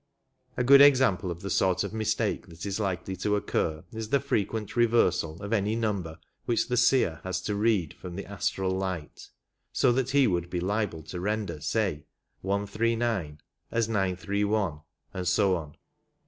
A 0.57 0.63
good 0.63 0.81
example 0.81 1.29
of 1.29 1.41
the 1.41 1.51
sort 1.51 1.83
of 1.83 1.93
mistake 1.93 2.47
that 2.47 2.65
is 2.65 2.79
likely 2.79 3.15
to 3.17 3.35
occur 3.35 3.83
is 3.93 4.09
the 4.09 4.19
frequent 4.19 4.75
reversal 4.75 5.39
of 5.43 5.53
any 5.53 5.75
number 5.75 6.17
which 6.45 6.67
the 6.69 6.75
seer 6.75 7.21
has 7.23 7.39
to 7.41 7.53
read 7.53 7.93
from 7.93 8.15
the 8.15 8.25
astral 8.25 8.71
light, 8.71 9.29
so 9.71 9.91
that 9.91 10.09
he 10.09 10.25
would 10.25 10.49
be 10.49 10.59
liable 10.59 11.03
to 11.03 11.19
render, 11.19 11.59
say, 11.61 12.07
139 12.41 13.41
as 13.69 13.87
931, 13.87 14.81
and 15.13 15.27
so 15.27 15.55
on. 15.55 15.77